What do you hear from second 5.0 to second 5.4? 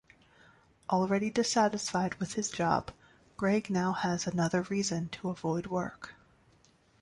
to